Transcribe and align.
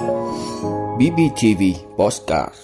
BBTV 0.00 1.62
Postcard 1.96 2.54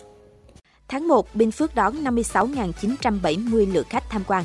Tháng 0.88 1.08
1, 1.08 1.34
Bình 1.34 1.50
Phước 1.50 1.74
đón 1.74 2.04
56.970 2.04 3.72
lượt 3.72 3.86
khách 3.90 4.04
tham 4.10 4.22
quan. 4.26 4.44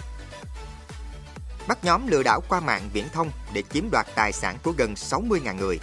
Bắt 1.67 1.83
nhóm 1.83 2.07
lừa 2.07 2.23
đảo 2.23 2.41
qua 2.49 2.59
mạng 2.59 2.89
viễn 2.93 3.05
thông 3.13 3.31
để 3.53 3.63
chiếm 3.73 3.91
đoạt 3.91 4.07
tài 4.15 4.31
sản 4.31 4.57
của 4.63 4.71
gần 4.77 4.93
60.000 4.93 5.55
người. 5.55 5.79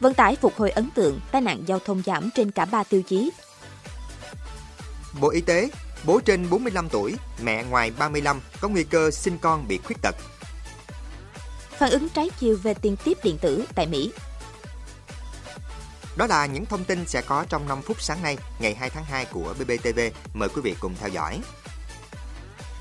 Vận 0.00 0.14
tải 0.14 0.36
phục 0.36 0.56
hồi 0.56 0.70
ấn 0.70 0.90
tượng, 0.94 1.20
tai 1.32 1.42
nạn 1.42 1.62
giao 1.66 1.78
thông 1.78 2.02
giảm 2.06 2.30
trên 2.34 2.50
cả 2.50 2.64
3 2.64 2.84
tiêu 2.84 3.02
chí. 3.02 3.30
Bộ 5.20 5.30
Y 5.30 5.40
tế, 5.40 5.70
bố 6.04 6.20
trên 6.20 6.50
45 6.50 6.88
tuổi, 6.88 7.14
mẹ 7.42 7.64
ngoài 7.64 7.92
35 7.98 8.40
có 8.60 8.68
nguy 8.68 8.84
cơ 8.84 9.10
sinh 9.10 9.38
con 9.38 9.68
bị 9.68 9.78
khuyết 9.84 9.96
tật. 10.02 10.16
Phản 11.70 11.90
ứng 11.90 12.08
trái 12.08 12.30
chiều 12.40 12.58
về 12.62 12.74
tiền 12.74 12.96
tiếp 13.04 13.18
điện 13.22 13.38
tử 13.40 13.64
tại 13.74 13.86
Mỹ. 13.86 14.12
Đó 16.16 16.26
là 16.26 16.46
những 16.46 16.66
thông 16.66 16.84
tin 16.84 17.06
sẽ 17.06 17.22
có 17.22 17.44
trong 17.48 17.68
5 17.68 17.82
phút 17.82 18.00
sáng 18.00 18.22
nay, 18.22 18.36
ngày 18.58 18.74
2 18.74 18.90
tháng 18.90 19.04
2 19.04 19.24
của 19.24 19.54
BBTV. 19.58 20.00
Mời 20.34 20.48
quý 20.48 20.60
vị 20.64 20.74
cùng 20.80 20.94
theo 21.00 21.08
dõi. 21.08 21.40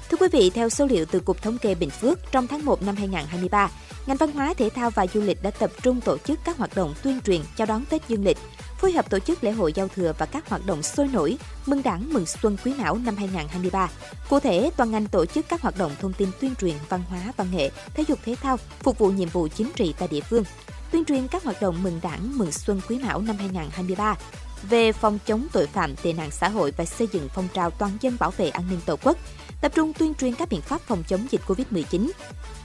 Thưa 0.09 0.17
quý 0.19 0.27
vị, 0.31 0.49
theo 0.49 0.69
số 0.69 0.85
liệu 0.85 1.05
từ 1.05 1.19
Cục 1.19 1.41
Thống 1.41 1.57
kê 1.57 1.75
Bình 1.75 1.89
Phước, 1.89 2.31
trong 2.31 2.47
tháng 2.47 2.65
1 2.65 2.81
năm 2.81 2.95
2023, 2.95 3.69
ngành 4.05 4.17
văn 4.17 4.31
hóa, 4.31 4.53
thể 4.57 4.69
thao 4.69 4.89
và 4.89 5.07
du 5.13 5.21
lịch 5.21 5.43
đã 5.43 5.51
tập 5.51 5.71
trung 5.81 6.01
tổ 6.01 6.17
chức 6.17 6.39
các 6.45 6.57
hoạt 6.57 6.75
động 6.75 6.93
tuyên 7.03 7.21
truyền 7.21 7.41
chào 7.57 7.67
đón 7.67 7.85
Tết 7.89 8.07
Dương 8.07 8.23
lịch, 8.23 8.37
phối 8.77 8.91
hợp 8.91 9.09
tổ 9.09 9.19
chức 9.19 9.43
lễ 9.43 9.51
hội 9.51 9.73
giao 9.73 9.87
thừa 9.87 10.13
và 10.17 10.25
các 10.25 10.49
hoạt 10.49 10.65
động 10.65 10.83
sôi 10.83 11.07
nổi 11.07 11.37
mừng 11.65 11.83
đảng 11.83 12.13
mừng 12.13 12.25
xuân 12.25 12.57
quý 12.65 12.73
mão 12.77 12.97
năm 12.97 13.15
2023. 13.15 13.89
Cụ 14.29 14.39
thể, 14.39 14.71
toàn 14.77 14.91
ngành 14.91 15.07
tổ 15.07 15.25
chức 15.25 15.45
các 15.49 15.61
hoạt 15.61 15.77
động 15.77 15.95
thông 15.99 16.13
tin 16.13 16.29
tuyên 16.39 16.55
truyền 16.55 16.73
văn 16.89 17.03
hóa 17.09 17.19
văn 17.37 17.47
nghệ, 17.51 17.69
thể 17.93 18.03
dục 18.07 18.19
thể 18.25 18.35
thao 18.41 18.57
phục 18.57 18.97
vụ 18.97 19.09
nhiệm 19.09 19.29
vụ 19.29 19.47
chính 19.47 19.71
trị 19.75 19.93
tại 19.99 20.07
địa 20.07 20.21
phương, 20.21 20.43
tuyên 20.95 21.05
truyền 21.05 21.27
các 21.27 21.43
hoạt 21.43 21.61
động 21.61 21.83
mừng 21.83 21.99
đảng 22.03 22.37
mừng 22.37 22.51
xuân 22.51 22.81
quý 22.89 22.99
mão 22.99 23.21
năm 23.21 23.35
2023 23.37 24.15
về 24.69 24.91
phòng 24.91 25.19
chống 25.25 25.47
tội 25.51 25.67
phạm 25.67 25.95
tệ 25.95 26.13
nạn 26.13 26.31
xã 26.31 26.49
hội 26.49 26.73
và 26.77 26.85
xây 26.85 27.07
dựng 27.11 27.27
phong 27.33 27.47
trào 27.53 27.71
toàn 27.71 27.91
dân 28.01 28.17
bảo 28.19 28.31
vệ 28.31 28.49
an 28.49 28.63
ninh 28.69 28.79
tổ 28.85 28.95
quốc, 29.03 29.17
tập 29.61 29.71
trung 29.75 29.93
tuyên 29.93 30.13
truyền 30.13 30.35
các 30.35 30.49
biện 30.49 30.61
pháp 30.61 30.81
phòng 30.81 31.03
chống 31.07 31.27
dịch 31.29 31.41
COVID-19. 31.47 32.11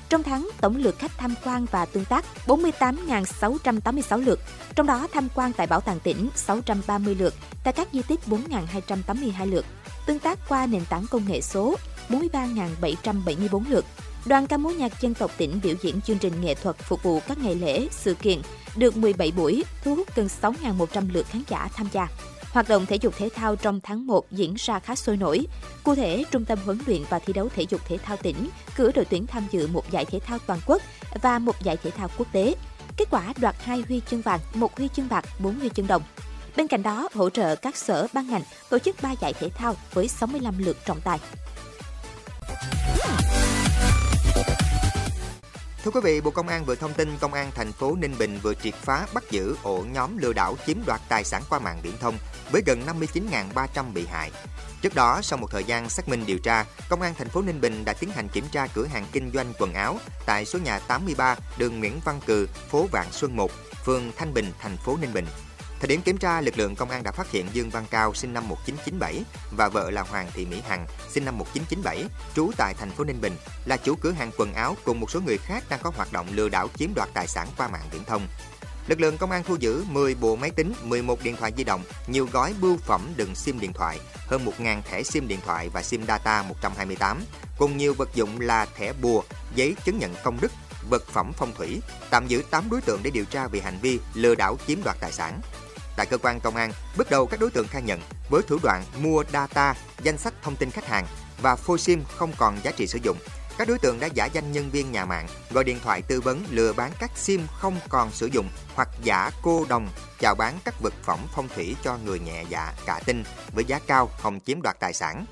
Trong 0.08 0.22
tháng, 0.22 0.50
tổng 0.60 0.76
lượt 0.76 0.98
khách 0.98 1.18
tham 1.18 1.34
quan 1.44 1.66
và 1.70 1.86
tương 1.86 2.04
tác 2.04 2.24
48.686 2.46 4.24
lượt, 4.24 4.40
trong 4.74 4.86
đó 4.86 5.06
tham 5.12 5.28
quan 5.34 5.52
tại 5.52 5.66
Bảo 5.66 5.80
tàng 5.80 6.00
tỉnh 6.00 6.28
630 6.34 7.14
lượt, 7.14 7.34
tại 7.64 7.72
các 7.72 7.88
di 7.92 8.02
tích 8.02 8.20
4.282 8.26 9.50
lượt, 9.50 9.64
tương 10.06 10.18
tác 10.18 10.48
qua 10.48 10.66
nền 10.66 10.82
tảng 10.90 11.06
công 11.10 11.28
nghệ 11.28 11.40
số 11.40 11.76
43.774 12.08 13.62
lượt. 13.68 13.84
Đoàn 14.26 14.46
ca 14.46 14.56
múa 14.56 14.70
nhạc 14.70 15.00
dân 15.00 15.14
tộc 15.14 15.30
tỉnh 15.36 15.60
biểu 15.62 15.74
diễn 15.82 16.00
chương 16.00 16.18
trình 16.18 16.40
nghệ 16.40 16.54
thuật 16.54 16.76
phục 16.78 17.02
vụ 17.02 17.20
các 17.28 17.38
ngày 17.38 17.54
lễ, 17.54 17.88
sự 17.90 18.14
kiện, 18.14 18.42
được 18.76 18.96
17 18.96 19.32
buổi, 19.36 19.64
thu 19.84 19.94
hút 19.94 20.08
gần 20.14 20.28
6.100 20.42 21.12
lượt 21.12 21.26
khán 21.26 21.42
giả 21.48 21.68
tham 21.74 21.88
gia. 21.92 22.08
Hoạt 22.50 22.68
động 22.68 22.86
thể 22.86 22.96
dục 22.96 23.14
thể 23.18 23.28
thao 23.34 23.56
trong 23.56 23.80
tháng 23.82 24.06
1 24.06 24.32
diễn 24.32 24.54
ra 24.58 24.78
khá 24.78 24.94
sôi 24.94 25.16
nổi. 25.16 25.46
Cụ 25.82 25.94
thể, 25.94 26.24
Trung 26.30 26.44
tâm 26.44 26.58
huấn 26.64 26.78
luyện 26.86 27.02
và 27.10 27.18
thi 27.18 27.32
đấu 27.32 27.48
thể 27.56 27.66
dục 27.70 27.80
thể 27.88 27.98
thao 27.98 28.16
tỉnh 28.16 28.48
cử 28.76 28.92
đội 28.94 29.04
tuyển 29.04 29.26
tham 29.26 29.46
dự 29.50 29.66
một 29.66 29.90
giải 29.90 30.04
thể 30.04 30.20
thao 30.20 30.38
toàn 30.46 30.60
quốc 30.66 30.82
và 31.22 31.38
một 31.38 31.62
giải 31.62 31.76
thể 31.76 31.90
thao 31.90 32.08
quốc 32.18 32.28
tế. 32.32 32.54
Kết 32.96 33.08
quả 33.10 33.32
đoạt 33.40 33.56
2 33.64 33.84
huy 33.88 34.00
chương 34.10 34.20
vàng, 34.20 34.40
một 34.54 34.78
huy 34.78 34.88
chương 34.88 35.08
bạc, 35.08 35.24
4 35.38 35.54
huy 35.54 35.68
chương 35.68 35.86
đồng. 35.86 36.02
Bên 36.56 36.68
cạnh 36.68 36.82
đó, 36.82 37.08
hỗ 37.14 37.30
trợ 37.30 37.56
các 37.56 37.76
sở 37.76 38.06
ban 38.12 38.28
ngành 38.28 38.42
tổ 38.70 38.78
chức 38.78 38.96
3 39.02 39.12
giải 39.20 39.32
thể 39.32 39.48
thao 39.48 39.76
với 39.92 40.08
65 40.08 40.54
lượt 40.58 40.76
trọng 40.86 41.00
tài. 41.00 41.18
Thưa 45.84 45.90
quý 45.90 46.00
vị, 46.04 46.20
Bộ 46.20 46.30
Công 46.30 46.48
an 46.48 46.64
vừa 46.64 46.74
thông 46.74 46.94
tin 46.94 47.18
Công 47.20 47.34
an 47.34 47.50
thành 47.54 47.72
phố 47.72 47.96
Ninh 47.96 48.14
Bình 48.18 48.38
vừa 48.42 48.54
triệt 48.54 48.74
phá 48.74 49.06
bắt 49.14 49.24
giữ 49.30 49.56
ổ 49.62 49.84
nhóm 49.92 50.18
lừa 50.18 50.32
đảo 50.32 50.56
chiếm 50.66 50.76
đoạt 50.86 51.00
tài 51.08 51.24
sản 51.24 51.42
qua 51.50 51.58
mạng 51.58 51.80
viễn 51.82 51.98
thông 52.00 52.18
với 52.50 52.62
gần 52.66 52.82
59.300 52.86 53.92
bị 53.92 54.06
hại. 54.06 54.30
Trước 54.82 54.94
đó, 54.94 55.20
sau 55.22 55.38
một 55.38 55.50
thời 55.50 55.64
gian 55.64 55.88
xác 55.88 56.08
minh 56.08 56.24
điều 56.26 56.38
tra, 56.38 56.64
Công 56.88 57.02
an 57.02 57.14
thành 57.18 57.28
phố 57.28 57.42
Ninh 57.42 57.60
Bình 57.60 57.84
đã 57.84 57.92
tiến 57.92 58.10
hành 58.10 58.28
kiểm 58.28 58.44
tra 58.52 58.66
cửa 58.66 58.86
hàng 58.86 59.06
kinh 59.12 59.30
doanh 59.34 59.52
quần 59.58 59.74
áo 59.74 59.98
tại 60.26 60.44
số 60.44 60.58
nhà 60.58 60.78
83 60.78 61.36
đường 61.58 61.78
Nguyễn 61.78 62.00
Văn 62.04 62.20
Cừ, 62.26 62.46
phố 62.68 62.86
Vạn 62.92 63.06
Xuân 63.12 63.36
1, 63.36 63.50
phường 63.84 64.12
Thanh 64.16 64.34
Bình, 64.34 64.52
thành 64.58 64.76
phố 64.76 64.96
Ninh 65.00 65.12
Bình. 65.12 65.26
Thời 65.80 65.88
điểm 65.88 66.02
kiểm 66.02 66.18
tra, 66.18 66.40
lực 66.40 66.58
lượng 66.58 66.74
công 66.76 66.90
an 66.90 67.02
đã 67.02 67.12
phát 67.12 67.30
hiện 67.30 67.46
Dương 67.52 67.70
Văn 67.70 67.84
Cao 67.90 68.14
sinh 68.14 68.32
năm 68.32 68.48
1997 68.48 69.22
và 69.56 69.68
vợ 69.68 69.90
là 69.90 70.02
Hoàng 70.02 70.30
Thị 70.34 70.46
Mỹ 70.46 70.60
Hằng 70.68 70.86
sinh 71.10 71.24
năm 71.24 71.38
1997, 71.38 72.04
trú 72.34 72.50
tại 72.56 72.74
thành 72.78 72.90
phố 72.90 73.04
Ninh 73.04 73.20
Bình, 73.20 73.32
là 73.64 73.76
chủ 73.76 73.94
cửa 74.00 74.10
hàng 74.10 74.30
quần 74.38 74.54
áo 74.54 74.76
cùng 74.84 75.00
một 75.00 75.10
số 75.10 75.20
người 75.20 75.38
khác 75.38 75.64
đang 75.70 75.80
có 75.82 75.92
hoạt 75.96 76.12
động 76.12 76.26
lừa 76.32 76.48
đảo 76.48 76.68
chiếm 76.76 76.94
đoạt 76.94 77.08
tài 77.14 77.26
sản 77.26 77.48
qua 77.56 77.68
mạng 77.68 77.88
viễn 77.92 78.04
thông. 78.04 78.26
Lực 78.86 79.00
lượng 79.00 79.18
công 79.18 79.30
an 79.30 79.42
thu 79.46 79.56
giữ 79.60 79.84
10 79.88 80.14
bộ 80.14 80.36
máy 80.36 80.50
tính, 80.50 80.72
11 80.82 81.22
điện 81.22 81.36
thoại 81.36 81.52
di 81.56 81.64
động, 81.64 81.82
nhiều 82.06 82.28
gói 82.32 82.54
bưu 82.60 82.76
phẩm 82.76 83.08
đựng 83.16 83.34
SIM 83.34 83.60
điện 83.60 83.72
thoại, 83.72 83.98
hơn 84.26 84.44
1.000 84.44 84.82
thẻ 84.82 85.02
SIM 85.02 85.28
điện 85.28 85.40
thoại 85.44 85.68
và 85.68 85.82
SIM 85.82 86.06
data 86.06 86.42
128, 86.42 87.22
cùng 87.58 87.76
nhiều 87.76 87.94
vật 87.94 88.08
dụng 88.14 88.40
là 88.40 88.66
thẻ 88.76 88.92
bùa, 88.92 89.22
giấy 89.54 89.74
chứng 89.84 89.98
nhận 89.98 90.14
công 90.24 90.38
đức, 90.40 90.52
vật 90.90 91.06
phẩm 91.06 91.32
phong 91.36 91.52
thủy, 91.54 91.80
tạm 92.10 92.26
giữ 92.26 92.42
8 92.50 92.70
đối 92.70 92.80
tượng 92.80 93.00
để 93.02 93.10
điều 93.10 93.24
tra 93.24 93.46
về 93.46 93.60
hành 93.60 93.78
vi 93.82 93.98
lừa 94.14 94.34
đảo 94.34 94.58
chiếm 94.66 94.78
đoạt 94.84 94.96
tài 95.00 95.12
sản. 95.12 95.40
Tại 96.00 96.06
cơ 96.06 96.18
quan 96.18 96.40
công 96.40 96.56
an, 96.56 96.72
bước 96.96 97.10
đầu 97.10 97.26
các 97.26 97.40
đối 97.40 97.50
tượng 97.50 97.68
khai 97.68 97.82
nhận 97.82 98.00
với 98.30 98.42
thủ 98.42 98.58
đoạn 98.62 98.84
mua 98.98 99.24
data, 99.32 99.74
danh 100.02 100.18
sách 100.18 100.34
thông 100.42 100.56
tin 100.56 100.70
khách 100.70 100.86
hàng 100.86 101.06
và 101.42 101.56
phôi 101.56 101.78
SIM 101.78 102.04
không 102.16 102.32
còn 102.38 102.58
giá 102.62 102.70
trị 102.70 102.86
sử 102.86 102.98
dụng. 103.02 103.16
Các 103.58 103.68
đối 103.68 103.78
tượng 103.78 104.00
đã 104.00 104.06
giả 104.06 104.26
danh 104.26 104.52
nhân 104.52 104.70
viên 104.70 104.92
nhà 104.92 105.04
mạng, 105.04 105.26
gọi 105.50 105.64
điện 105.64 105.78
thoại 105.84 106.02
tư 106.02 106.20
vấn 106.20 106.44
lừa 106.50 106.72
bán 106.72 106.92
các 107.00 107.10
SIM 107.16 107.46
không 107.54 107.76
còn 107.88 108.10
sử 108.12 108.26
dụng 108.26 108.48
hoặc 108.74 108.88
giả 109.02 109.30
cô 109.42 109.66
đồng 109.68 109.88
chào 110.20 110.34
bán 110.34 110.58
các 110.64 110.74
vật 110.80 110.94
phẩm 111.02 111.18
phong 111.34 111.48
thủy 111.48 111.76
cho 111.84 111.98
người 112.04 112.18
nhẹ 112.18 112.44
dạ 112.48 112.72
cả 112.86 113.00
tin 113.06 113.22
với 113.54 113.64
giá 113.64 113.78
cao 113.86 114.10
hòng 114.20 114.40
chiếm 114.46 114.62
đoạt 114.62 114.76
tài 114.80 114.92
sản. 114.92 115.24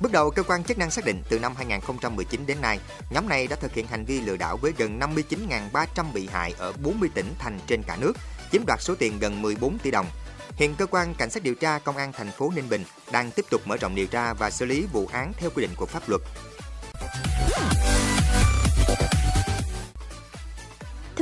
Bước 0.00 0.12
đầu, 0.12 0.30
cơ 0.30 0.42
quan 0.42 0.64
chức 0.64 0.78
năng 0.78 0.90
xác 0.90 1.04
định 1.04 1.22
từ 1.28 1.38
năm 1.38 1.54
2019 1.56 2.46
đến 2.46 2.60
nay, 2.60 2.78
nhóm 3.10 3.28
này 3.28 3.46
đã 3.46 3.56
thực 3.56 3.72
hiện 3.72 3.86
hành 3.86 4.04
vi 4.04 4.20
lừa 4.20 4.36
đảo 4.36 4.56
với 4.56 4.72
gần 4.76 4.98
59.300 4.98 6.12
bị 6.12 6.28
hại 6.32 6.54
ở 6.58 6.72
40 6.72 7.10
tỉnh 7.14 7.34
thành 7.38 7.58
trên 7.66 7.82
cả 7.82 7.96
nước, 7.96 8.12
chiếm 8.52 8.66
đoạt 8.66 8.82
số 8.82 8.94
tiền 8.94 9.18
gần 9.18 9.42
14 9.42 9.78
tỷ 9.78 9.90
đồng. 9.90 10.06
Hiện 10.56 10.74
cơ 10.78 10.86
quan 10.86 11.14
cảnh 11.14 11.30
sát 11.30 11.42
điều 11.42 11.54
tra 11.54 11.78
công 11.78 11.96
an 11.96 12.12
thành 12.12 12.30
phố 12.30 12.52
Ninh 12.56 12.68
Bình 12.68 12.84
đang 13.12 13.30
tiếp 13.30 13.44
tục 13.50 13.60
mở 13.66 13.76
rộng 13.76 13.94
điều 13.94 14.06
tra 14.06 14.34
và 14.34 14.50
xử 14.50 14.64
lý 14.66 14.86
vụ 14.92 15.08
án 15.12 15.32
theo 15.36 15.50
quy 15.54 15.62
định 15.62 15.70
của 15.76 15.86
pháp 15.86 16.08
luật. 16.08 16.20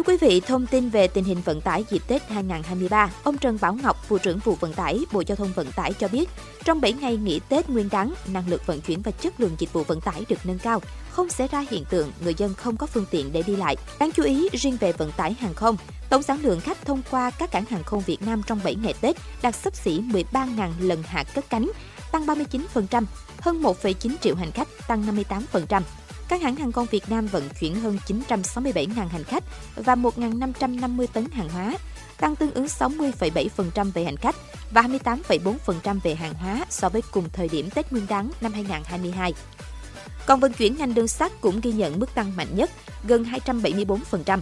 Quý 0.08 0.16
vị, 0.16 0.40
thông 0.40 0.66
tin 0.66 0.88
về 0.88 1.08
tình 1.08 1.24
hình 1.24 1.40
vận 1.44 1.60
tải 1.60 1.84
dịp 1.90 2.02
Tết 2.06 2.28
2023, 2.28 3.10
ông 3.22 3.38
Trần 3.38 3.58
Bảo 3.60 3.74
Ngọc, 3.82 4.08
Vụ 4.08 4.18
trưởng 4.18 4.38
Vụ 4.38 4.54
Vận 4.54 4.72
tải, 4.72 5.00
Bộ 5.12 5.22
Giao 5.26 5.36
thông 5.36 5.52
Vận 5.52 5.72
tải 5.72 5.92
cho 5.92 6.08
biết, 6.08 6.28
trong 6.64 6.80
7 6.80 6.92
ngày 6.92 7.16
nghỉ 7.16 7.40
Tết 7.48 7.70
Nguyên 7.70 7.88
đán, 7.92 8.14
năng 8.26 8.48
lực 8.48 8.66
vận 8.66 8.80
chuyển 8.80 9.02
và 9.02 9.10
chất 9.10 9.40
lượng 9.40 9.56
dịch 9.58 9.72
vụ 9.72 9.84
vận 9.84 10.00
tải 10.00 10.24
được 10.28 10.38
nâng 10.44 10.58
cao, 10.58 10.82
không 11.10 11.28
xảy 11.28 11.48
ra 11.48 11.64
hiện 11.70 11.84
tượng 11.90 12.12
người 12.24 12.34
dân 12.34 12.54
không 12.54 12.76
có 12.76 12.86
phương 12.86 13.04
tiện 13.10 13.32
để 13.32 13.42
đi 13.42 13.56
lại. 13.56 13.76
Đáng 14.00 14.10
chú 14.12 14.22
ý, 14.22 14.48
riêng 14.52 14.76
về 14.80 14.92
vận 14.92 15.12
tải 15.12 15.32
hàng 15.40 15.54
không, 15.54 15.76
tổng 16.10 16.22
sản 16.22 16.38
lượng 16.42 16.60
khách 16.60 16.86
thông 16.86 17.02
qua 17.10 17.30
các 17.30 17.50
cảng 17.50 17.64
hàng 17.64 17.84
không 17.84 18.02
Việt 18.06 18.22
Nam 18.22 18.42
trong 18.46 18.60
7 18.64 18.74
ngày 18.74 18.94
Tết 19.00 19.16
đạt 19.42 19.54
sấp 19.56 19.76
xỉ 19.76 20.00
13.000 20.00 20.70
lần 20.80 21.02
hạ 21.02 21.24
cất 21.34 21.50
cánh, 21.50 21.70
tăng 22.12 22.26
39%, 22.26 23.04
hơn 23.40 23.62
1,9 23.62 24.14
triệu 24.20 24.34
hành 24.34 24.50
khách, 24.50 24.68
tăng 24.88 25.06
58%. 25.52 25.82
Các 26.28 26.42
hãng 26.42 26.56
hàng 26.56 26.72
không 26.72 26.86
Việt 26.90 27.10
Nam 27.10 27.26
vận 27.26 27.48
chuyển 27.60 27.74
hơn 27.74 27.98
967.000 28.06 29.08
hành 29.08 29.24
khách 29.24 29.44
và 29.76 29.94
1.550 29.94 31.06
tấn 31.12 31.26
hàng 31.32 31.48
hóa, 31.48 31.74
tăng 32.18 32.36
tương 32.36 32.50
ứng 32.50 32.66
60,7% 32.66 33.90
về 33.92 34.04
hành 34.04 34.16
khách 34.16 34.36
và 34.70 34.82
28,4% 34.82 36.00
về 36.02 36.14
hàng 36.14 36.34
hóa 36.34 36.64
so 36.70 36.88
với 36.88 37.02
cùng 37.10 37.28
thời 37.32 37.48
điểm 37.48 37.70
Tết 37.70 37.92
Nguyên 37.92 38.06
đán 38.08 38.30
năm 38.40 38.52
2022. 38.52 39.34
Còn 40.26 40.40
vận 40.40 40.52
chuyển 40.52 40.76
ngành 40.76 40.94
đường 40.94 41.08
sắt 41.08 41.32
cũng 41.40 41.60
ghi 41.60 41.72
nhận 41.72 42.00
mức 42.00 42.14
tăng 42.14 42.36
mạnh 42.36 42.56
nhất, 42.56 42.70
gần 43.04 43.24
274%. 43.46 44.38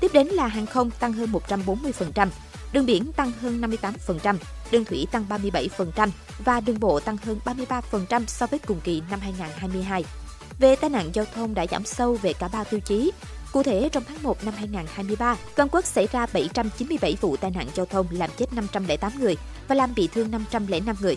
Tiếp 0.00 0.10
đến 0.14 0.26
là 0.26 0.46
hàng 0.46 0.66
không 0.66 0.90
tăng 0.90 1.12
hơn 1.12 1.32
140%, 1.48 2.28
đường 2.72 2.86
biển 2.86 3.12
tăng 3.12 3.32
hơn 3.40 3.60
58%, 3.60 4.36
đường 4.70 4.84
thủy 4.84 5.06
tăng 5.10 5.24
37% 5.28 6.08
và 6.44 6.60
đường 6.60 6.80
bộ 6.80 7.00
tăng 7.00 7.16
hơn 7.16 7.38
33% 7.44 8.26
so 8.26 8.46
với 8.46 8.58
cùng 8.58 8.80
kỳ 8.80 9.02
năm 9.10 9.20
2022. 9.20 10.04
Về 10.58 10.76
tai 10.76 10.90
nạn 10.90 11.10
giao 11.12 11.24
thông 11.34 11.54
đã 11.54 11.66
giảm 11.70 11.84
sâu 11.84 12.14
về 12.22 12.32
cả 12.32 12.48
ba 12.48 12.64
tiêu 12.64 12.80
chí. 12.80 13.12
Cụ 13.52 13.62
thể, 13.62 13.88
trong 13.92 14.04
tháng 14.08 14.22
1 14.22 14.44
năm 14.44 14.54
2023, 14.56 15.36
toàn 15.56 15.68
quốc 15.72 15.84
xảy 15.84 16.06
ra 16.12 16.26
797 16.32 17.16
vụ 17.20 17.36
tai 17.36 17.50
nạn 17.50 17.66
giao 17.74 17.86
thông 17.86 18.06
làm 18.10 18.30
chết 18.36 18.52
508 18.52 19.12
người 19.20 19.36
và 19.68 19.74
làm 19.74 19.94
bị 19.94 20.08
thương 20.14 20.30
505 20.30 20.96
người. 21.00 21.16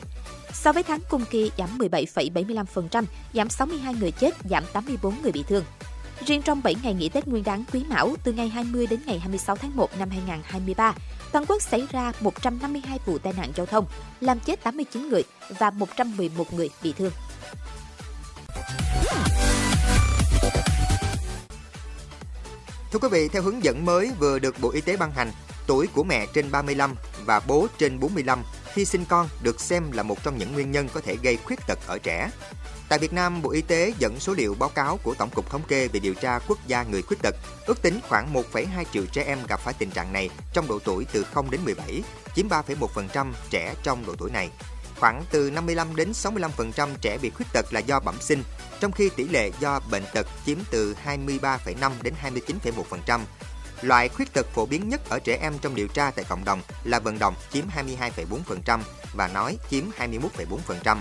So 0.54 0.74
với 0.74 0.84
tháng 0.84 1.00
cùng 1.10 1.26
kỳ 1.30 1.52
giảm 1.58 1.78
17,75%, 1.78 3.04
giảm 3.34 3.50
62 3.50 3.94
người 3.94 4.12
chết, 4.12 4.36
giảm 4.50 4.64
84 4.74 5.22
người 5.22 5.32
bị 5.32 5.44
thương. 5.48 5.64
Riêng 6.26 6.42
trong 6.42 6.62
7 6.64 6.76
ngày 6.84 6.94
nghỉ 6.94 7.10
Tết 7.10 7.28
Nguyên 7.28 7.44
đán 7.44 7.64
Quý 7.74 7.84
Mão 7.90 8.16
từ 8.24 8.32
ngày 8.32 8.50
20 8.50 8.88
đến 8.88 9.00
ngày 9.06 9.20
26 9.20 9.56
tháng 9.56 9.76
1 9.76 9.98
năm 10.00 10.10
2023, 10.10 10.94
toàn 11.32 11.46
quốc 11.46 11.62
xảy 11.62 11.84
ra 11.92 12.12
152 12.20 13.00
vụ 13.06 13.18
tai 13.18 13.34
nạn 13.38 13.52
giao 13.56 13.66
thông, 13.66 13.86
làm 14.20 14.40
chết 14.40 14.64
89 14.64 15.10
người 15.10 15.24
và 15.60 15.70
111 15.70 16.54
người 16.54 16.70
bị 16.84 16.94
thương. 16.98 17.12
Thưa 22.92 23.00
quý 23.00 23.08
vị, 23.12 23.28
theo 23.28 23.42
hướng 23.42 23.64
dẫn 23.64 23.86
mới 23.86 24.12
vừa 24.20 24.40
được 24.40 24.56
Bộ 24.62 24.72
Y 24.72 24.82
tế 24.82 24.98
ban 24.98 25.12
hành, 25.12 25.32
tuổi 25.68 25.88
của 25.88 26.04
mẹ 26.04 26.26
trên 26.34 26.52
35 26.52 26.96
và 27.26 27.40
bố 27.40 27.68
trên 27.78 28.00
45 28.00 28.44
khi 28.74 28.86
sinh 28.86 29.06
con 29.10 29.30
được 29.44 29.62
xem 29.62 29.92
là 29.92 30.04
một 30.04 30.24
trong 30.24 30.38
những 30.38 30.54
nguyên 30.54 30.72
nhân 30.72 30.90
có 30.94 31.02
thể 31.02 31.16
gây 31.24 31.38
khuyết 31.38 31.60
tật 31.68 31.80
ở 31.88 31.98
trẻ. 31.98 32.32
Tại 32.90 33.00
Việt 33.00 33.14
Nam, 33.14 33.42
Bộ 33.42 33.52
Y 33.52 33.62
tế 33.62 33.94
dẫn 34.00 34.20
số 34.20 34.34
liệu 34.34 34.56
báo 34.60 34.70
cáo 34.70 35.00
của 35.04 35.14
Tổng 35.14 35.30
cục 35.30 35.50
Thống 35.50 35.62
kê 35.68 35.88
về 35.88 36.00
điều 36.00 36.14
tra 36.14 36.40
quốc 36.48 36.58
gia 36.68 36.84
người 36.84 37.02
khuyết 37.02 37.18
tật, 37.22 37.36
ước 37.66 37.82
tính 37.82 38.00
khoảng 38.10 38.34
1,2 38.34 38.66
triệu 38.94 39.06
trẻ 39.06 39.24
em 39.24 39.38
gặp 39.48 39.60
phải 39.60 39.74
tình 39.80 39.92
trạng 39.92 40.14
này 40.14 40.30
trong 40.54 40.68
độ 40.68 40.80
tuổi 40.80 41.06
từ 41.12 41.24
0 41.24 41.52
đến 41.52 41.62
17, 41.66 42.04
chiếm 42.36 42.48
3,1% 42.48 43.32
trẻ 43.50 43.76
trong 43.84 44.06
độ 44.06 44.16
tuổi 44.18 44.32
này. 44.32 44.50
Khoảng 45.00 45.24
từ 45.32 45.52
55 45.52 45.96
đến 45.96 46.12
65% 46.12 46.90
trẻ 47.02 47.18
bị 47.22 47.30
khuyết 47.30 47.46
tật 47.54 47.74
là 47.74 47.80
do 47.80 48.00
bẩm 48.00 48.16
sinh, 48.22 48.44
trong 48.80 48.92
khi 48.92 49.10
tỷ 49.16 49.28
lệ 49.28 49.52
do 49.60 49.80
bệnh 49.92 50.04
tật 50.14 50.28
chiếm 50.46 50.58
từ 50.72 50.96
23,5 51.06 51.92
đến 52.02 52.14
29,1%. 52.24 53.20
Loại 53.82 54.10
khuyết 54.10 54.34
tật 54.34 54.46
phổ 54.54 54.66
biến 54.66 54.90
nhất 54.90 55.10
ở 55.10 55.20
trẻ 55.20 55.38
em 55.42 55.54
trong 55.62 55.76
điều 55.76 55.88
tra 55.88 56.12
tại 56.12 56.26
cộng 56.30 56.46
đồng 56.46 56.62
là 56.84 57.00
vận 57.00 57.20
động 57.20 57.36
chiếm 57.52 57.66
22,4% 57.68 58.80
và 59.14 59.28
nói 59.28 59.58
chiếm 59.70 59.84
21,4%. 59.98 60.98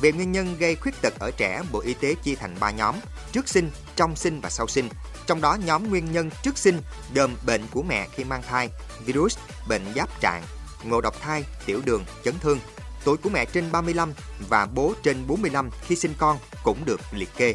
Về 0.00 0.12
nguyên 0.12 0.32
nhân 0.32 0.56
gây 0.58 0.74
khuyết 0.74 0.94
tật 1.02 1.14
ở 1.18 1.30
trẻ, 1.36 1.62
Bộ 1.72 1.80
Y 1.80 1.94
tế 1.94 2.14
chia 2.14 2.34
thành 2.34 2.56
3 2.60 2.70
nhóm: 2.70 2.96
trước 3.32 3.48
sinh, 3.48 3.70
trong 3.96 4.16
sinh 4.16 4.40
và 4.40 4.50
sau 4.50 4.66
sinh. 4.68 4.88
Trong 5.26 5.40
đó 5.40 5.56
nhóm 5.64 5.88
nguyên 5.88 6.12
nhân 6.12 6.30
trước 6.42 6.58
sinh 6.58 6.80
gồm 7.14 7.36
bệnh 7.46 7.62
của 7.70 7.82
mẹ 7.82 8.08
khi 8.12 8.24
mang 8.24 8.42
thai, 8.42 8.70
virus, 9.04 9.38
bệnh 9.68 9.82
giáp 9.94 10.20
trạng, 10.20 10.42
ngộ 10.84 11.00
độc 11.00 11.20
thai, 11.20 11.44
tiểu 11.66 11.80
đường, 11.84 12.04
chấn 12.24 12.34
thương. 12.38 12.58
Tuổi 13.06 13.16
của 13.16 13.30
mẹ 13.30 13.44
trên 13.44 13.72
35 13.72 14.12
và 14.48 14.68
bố 14.74 14.92
trên 15.02 15.16
45 15.26 15.70
khi 15.82 15.96
sinh 15.96 16.12
con 16.18 16.36
cũng 16.64 16.78
được 16.84 17.00
liệt 17.12 17.28
kê. 17.36 17.54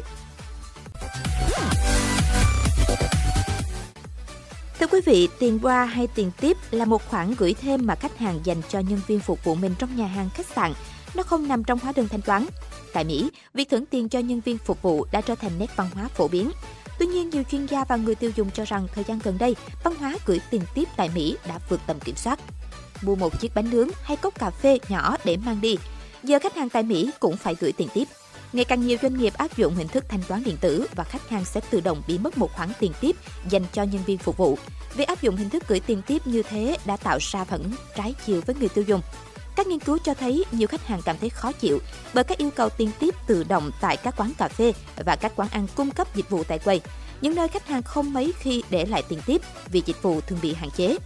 Thưa 4.80 4.86
quý 4.86 5.00
vị, 5.06 5.28
tiền 5.38 5.58
qua 5.62 5.84
hay 5.84 6.06
tiền 6.06 6.30
tiếp 6.40 6.56
là 6.70 6.84
một 6.84 7.08
khoản 7.08 7.34
gửi 7.38 7.54
thêm 7.60 7.86
mà 7.86 7.94
khách 7.94 8.18
hàng 8.18 8.40
dành 8.44 8.62
cho 8.68 8.78
nhân 8.78 9.00
viên 9.06 9.20
phục 9.20 9.44
vụ 9.44 9.54
mình 9.54 9.74
trong 9.78 9.96
nhà 9.96 10.06
hàng 10.06 10.30
khách 10.34 10.46
sạn. 10.46 10.72
Nó 11.14 11.22
không 11.22 11.48
nằm 11.48 11.64
trong 11.64 11.78
hóa 11.78 11.92
đơn 11.96 12.08
thanh 12.08 12.22
toán. 12.22 12.46
Tại 12.92 13.04
Mỹ, 13.04 13.30
việc 13.54 13.70
thưởng 13.70 13.86
tiền 13.86 14.08
cho 14.08 14.18
nhân 14.18 14.40
viên 14.40 14.58
phục 14.58 14.82
vụ 14.82 15.06
đã 15.12 15.20
trở 15.20 15.34
thành 15.34 15.58
nét 15.58 15.76
văn 15.76 15.88
hóa 15.94 16.08
phổ 16.08 16.28
biến. 16.28 16.50
Tuy 16.98 17.06
nhiên, 17.06 17.30
nhiều 17.30 17.42
chuyên 17.42 17.66
gia 17.66 17.84
và 17.84 17.96
người 17.96 18.14
tiêu 18.14 18.30
dùng 18.36 18.50
cho 18.50 18.64
rằng 18.64 18.86
thời 18.94 19.04
gian 19.04 19.18
gần 19.24 19.38
đây, 19.38 19.56
văn 19.84 19.94
hóa 19.94 20.16
gửi 20.26 20.40
tiền 20.50 20.62
tiếp 20.74 20.88
tại 20.96 21.10
Mỹ 21.14 21.36
đã 21.48 21.58
vượt 21.68 21.80
tầm 21.86 22.00
kiểm 22.00 22.16
soát. 22.16 22.40
Mua 23.02 23.14
một 23.14 23.40
chiếc 23.40 23.54
bánh 23.54 23.70
nướng 23.70 23.88
hay 24.02 24.16
cốc 24.16 24.38
cà 24.38 24.50
phê 24.50 24.78
nhỏ 24.88 25.16
để 25.24 25.36
mang 25.36 25.60
đi, 25.60 25.76
giờ 26.22 26.38
khách 26.42 26.56
hàng 26.56 26.68
tại 26.68 26.82
Mỹ 26.82 27.10
cũng 27.20 27.36
phải 27.36 27.56
gửi 27.60 27.72
tiền 27.72 27.88
tiếp. 27.94 28.08
Ngày 28.52 28.64
càng 28.64 28.86
nhiều 28.86 28.98
doanh 29.02 29.18
nghiệp 29.18 29.34
áp 29.34 29.56
dụng 29.56 29.74
hình 29.74 29.88
thức 29.88 30.04
thanh 30.08 30.22
toán 30.28 30.44
điện 30.44 30.56
tử 30.60 30.86
và 30.94 31.04
khách 31.04 31.28
hàng 31.28 31.44
sẽ 31.44 31.60
tự 31.70 31.80
động 31.80 32.02
bị 32.06 32.18
mất 32.18 32.38
một 32.38 32.52
khoản 32.52 32.68
tiền 32.80 32.92
tiếp 33.00 33.16
dành 33.50 33.62
cho 33.72 33.82
nhân 33.82 34.02
viên 34.06 34.18
phục 34.18 34.36
vụ. 34.36 34.58
Việc 34.94 35.08
áp 35.08 35.22
dụng 35.22 35.36
hình 35.36 35.50
thức 35.50 35.68
gửi 35.68 35.80
tiền 35.80 36.02
tiếp 36.06 36.26
như 36.26 36.42
thế 36.42 36.76
đã 36.84 36.96
tạo 36.96 37.18
ra 37.20 37.44
phản 37.44 37.62
ứng 37.62 37.72
trái 37.96 38.14
chiều 38.26 38.40
với 38.46 38.56
người 38.56 38.68
tiêu 38.68 38.84
dùng. 38.86 39.00
Các 39.56 39.66
nghiên 39.66 39.78
cứu 39.78 39.98
cho 40.04 40.14
thấy 40.14 40.44
nhiều 40.52 40.68
khách 40.68 40.86
hàng 40.86 41.00
cảm 41.04 41.16
thấy 41.20 41.30
khó 41.30 41.52
chịu 41.52 41.78
bởi 42.14 42.24
các 42.24 42.38
yêu 42.38 42.50
cầu 42.50 42.68
tiền 42.68 42.90
tiếp 42.98 43.14
tự 43.26 43.44
động 43.44 43.70
tại 43.80 43.96
các 43.96 44.14
quán 44.16 44.32
cà 44.38 44.48
phê 44.48 44.72
và 44.96 45.16
các 45.16 45.32
quán 45.36 45.48
ăn 45.48 45.66
cung 45.74 45.90
cấp 45.90 46.16
dịch 46.16 46.30
vụ 46.30 46.44
tại 46.44 46.58
quầy, 46.58 46.80
những 47.20 47.34
nơi 47.34 47.48
khách 47.48 47.66
hàng 47.66 47.82
không 47.82 48.12
mấy 48.12 48.32
khi 48.38 48.62
để 48.70 48.84
lại 48.84 49.02
tiền 49.08 49.20
tiếp 49.26 49.42
vì 49.70 49.82
dịch 49.86 50.02
vụ 50.02 50.20
thường 50.20 50.38
bị 50.42 50.54
hạn 50.54 50.70
chế. 50.70 50.96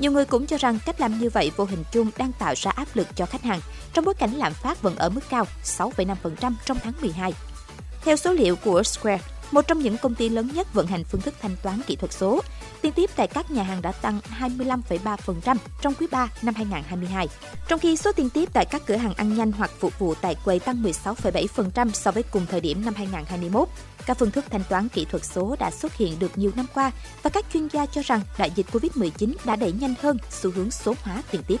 Nhiều 0.00 0.12
người 0.12 0.24
cũng 0.24 0.46
cho 0.46 0.56
rằng 0.56 0.78
cách 0.86 1.00
làm 1.00 1.18
như 1.18 1.30
vậy 1.30 1.50
vô 1.56 1.64
hình 1.64 1.84
chung 1.92 2.10
đang 2.18 2.32
tạo 2.32 2.54
ra 2.56 2.70
áp 2.70 2.88
lực 2.94 3.06
cho 3.16 3.26
khách 3.26 3.42
hàng 3.42 3.60
trong 3.92 4.04
bối 4.04 4.14
cảnh 4.14 4.34
lạm 4.34 4.52
phát 4.54 4.82
vẫn 4.82 4.96
ở 4.96 5.08
mức 5.08 5.20
cao 5.30 5.46
6,5% 5.64 6.52
trong 6.64 6.78
tháng 6.82 6.92
12. 7.00 7.32
Theo 8.04 8.16
số 8.16 8.32
liệu 8.32 8.56
của 8.56 8.82
Square, 8.82 9.22
một 9.50 9.66
trong 9.66 9.78
những 9.78 9.96
công 9.98 10.14
ty 10.14 10.28
lớn 10.28 10.50
nhất 10.54 10.74
vận 10.74 10.86
hành 10.86 11.04
phương 11.04 11.20
thức 11.20 11.34
thanh 11.42 11.56
toán 11.62 11.80
kỹ 11.86 11.96
thuật 11.96 12.12
số, 12.12 12.40
tiền 12.82 12.92
tiếp 12.92 13.10
tại 13.16 13.26
các 13.26 13.50
nhà 13.50 13.62
hàng 13.62 13.82
đã 13.82 13.92
tăng 13.92 14.20
25,3% 14.38 15.56
trong 15.82 15.94
quý 15.94 16.06
3 16.10 16.28
năm 16.42 16.54
2022. 16.54 17.28
Trong 17.68 17.80
khi 17.80 17.96
số 17.96 18.12
tiền 18.12 18.30
tiếp 18.30 18.48
tại 18.52 18.64
các 18.64 18.82
cửa 18.86 18.96
hàng 18.96 19.14
ăn 19.14 19.36
nhanh 19.36 19.52
hoặc 19.52 19.70
phục 19.78 19.98
vụ 19.98 20.14
tại 20.14 20.36
quầy 20.44 20.58
tăng 20.58 20.82
16,7% 20.82 21.90
so 21.90 22.10
với 22.10 22.22
cùng 22.22 22.46
thời 22.46 22.60
điểm 22.60 22.84
năm 22.84 22.94
2021. 22.94 23.68
Các 24.06 24.18
phương 24.18 24.30
thức 24.30 24.44
thanh 24.50 24.64
toán 24.68 24.88
kỹ 24.88 25.04
thuật 25.04 25.24
số 25.24 25.56
đã 25.58 25.70
xuất 25.70 25.96
hiện 25.96 26.18
được 26.18 26.38
nhiều 26.38 26.50
năm 26.56 26.66
qua 26.74 26.90
và 27.22 27.30
các 27.30 27.44
chuyên 27.52 27.68
gia 27.68 27.86
cho 27.86 28.02
rằng 28.04 28.20
đại 28.38 28.50
dịch 28.54 28.66
Covid-19 28.72 29.32
đã 29.44 29.56
đẩy 29.56 29.72
nhanh 29.72 29.94
hơn 30.02 30.16
xu 30.30 30.50
hướng 30.50 30.70
số 30.70 30.94
hóa 31.02 31.22
tiền 31.30 31.42
tiếp. 31.46 31.60